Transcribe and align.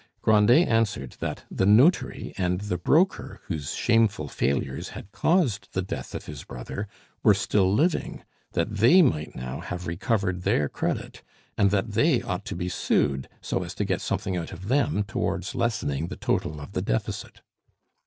Grandet 0.23 0.67
answered 0.67 1.15
that 1.19 1.43
the 1.51 1.67
notary 1.67 2.33
and 2.35 2.61
the 2.61 2.77
broker 2.79 3.39
whose 3.45 3.75
shameful 3.75 4.27
failures 4.27 4.89
had 4.97 5.11
caused 5.11 5.71
the 5.73 5.83
death 5.83 6.15
of 6.15 6.25
his 6.25 6.43
brother 6.43 6.87
were 7.21 7.35
still 7.35 7.71
living, 7.71 8.23
that 8.53 8.77
they 8.77 9.03
might 9.03 9.35
now 9.35 9.59
have 9.59 9.85
recovered 9.85 10.41
their 10.41 10.67
credit, 10.67 11.21
and 11.55 11.69
that 11.69 11.91
they 11.91 12.19
ought 12.23 12.45
to 12.45 12.55
be 12.55 12.67
sued, 12.67 13.29
so 13.41 13.61
as 13.63 13.75
to 13.75 13.85
get 13.85 14.01
something 14.01 14.35
out 14.35 14.51
of 14.51 14.69
them 14.69 15.03
towards 15.03 15.53
lessening 15.53 16.07
the 16.07 16.15
total 16.17 16.59
of 16.59 16.71
the 16.71 16.81
deficit. 16.81 17.41